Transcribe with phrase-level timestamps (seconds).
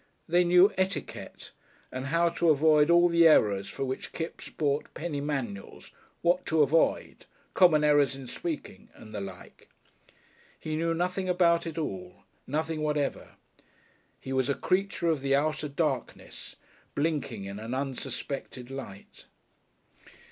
[0.27, 1.51] They "knew etiquette,"
[1.91, 5.91] and how to avoid all the errors for which Kipps bought penny manuals,
[6.23, 9.69] "What to Avoid," "Common Errors in Speaking," and the like.
[10.59, 13.35] He knew nothing about it all nothing whatever;
[14.19, 16.55] he was a creature of the outer darkness
[16.95, 19.27] blinking in an unsuspected light.